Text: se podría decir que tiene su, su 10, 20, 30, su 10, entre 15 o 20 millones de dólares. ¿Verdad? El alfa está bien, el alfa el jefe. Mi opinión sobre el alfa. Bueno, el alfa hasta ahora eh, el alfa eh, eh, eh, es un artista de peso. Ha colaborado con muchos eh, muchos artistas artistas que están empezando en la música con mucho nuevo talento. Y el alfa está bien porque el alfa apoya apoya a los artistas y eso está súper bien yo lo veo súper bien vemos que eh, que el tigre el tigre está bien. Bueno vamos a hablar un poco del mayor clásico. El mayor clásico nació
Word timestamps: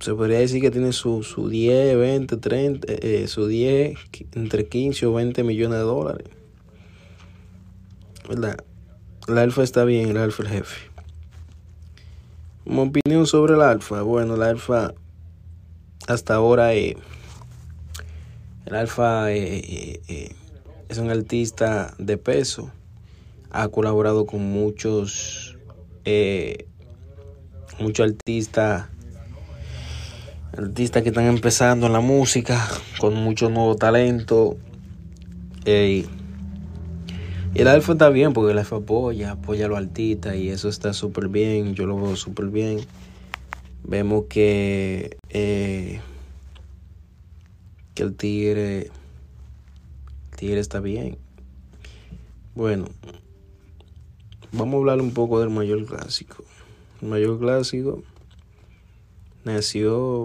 se 0.00 0.14
podría 0.14 0.38
decir 0.38 0.60
que 0.60 0.70
tiene 0.70 0.92
su, 0.92 1.22
su 1.22 1.48
10, 1.48 1.96
20, 1.98 2.36
30, 2.36 2.86
su 3.26 3.46
10, 3.46 3.98
entre 4.34 4.68
15 4.68 5.06
o 5.06 5.14
20 5.14 5.42
millones 5.44 5.78
de 5.78 5.84
dólares. 5.84 6.28
¿Verdad? 8.28 8.58
El 9.26 9.38
alfa 9.38 9.62
está 9.62 9.84
bien, 9.84 10.08
el 10.08 10.16
alfa 10.16 10.42
el 10.42 10.48
jefe. 10.48 10.90
Mi 12.64 12.80
opinión 12.80 13.26
sobre 13.26 13.54
el 13.54 13.62
alfa. 13.62 14.02
Bueno, 14.02 14.34
el 14.34 14.42
alfa 14.42 14.94
hasta 16.06 16.34
ahora 16.34 16.74
eh, 16.74 16.96
el 18.66 18.74
alfa 18.74 19.32
eh, 19.32 19.58
eh, 19.58 20.00
eh, 20.08 20.32
es 20.88 20.98
un 20.98 21.10
artista 21.10 21.94
de 21.98 22.18
peso. 22.18 22.70
Ha 23.50 23.68
colaborado 23.68 24.26
con 24.26 24.42
muchos 24.42 25.56
eh, 26.04 26.66
muchos 27.78 28.08
artistas 28.08 28.88
artistas 30.58 31.02
que 31.04 31.10
están 31.10 31.26
empezando 31.26 31.86
en 31.86 31.92
la 31.92 32.00
música 32.00 32.68
con 32.98 33.14
mucho 33.14 33.48
nuevo 33.48 33.76
talento. 33.76 34.56
Y 35.64 36.04
el 37.54 37.68
alfa 37.68 37.92
está 37.92 38.08
bien 38.08 38.32
porque 38.32 38.52
el 38.52 38.58
alfa 38.58 38.76
apoya 38.76 39.32
apoya 39.32 39.66
a 39.66 39.68
los 39.68 39.78
artistas 39.78 40.36
y 40.36 40.48
eso 40.48 40.68
está 40.68 40.92
súper 40.92 41.28
bien 41.28 41.74
yo 41.74 41.86
lo 41.86 41.96
veo 41.96 42.14
súper 42.14 42.46
bien 42.46 42.80
vemos 43.84 44.24
que 44.28 45.16
eh, 45.30 46.00
que 47.94 48.02
el 48.02 48.14
tigre 48.14 48.78
el 48.80 50.36
tigre 50.36 50.60
está 50.60 50.80
bien. 50.80 51.18
Bueno 52.54 52.86
vamos 54.52 54.74
a 54.74 54.78
hablar 54.78 55.00
un 55.00 55.12
poco 55.12 55.40
del 55.40 55.50
mayor 55.50 55.84
clásico. 55.84 56.44
El 57.02 57.08
mayor 57.08 57.38
clásico 57.38 58.02
nació 59.44 60.16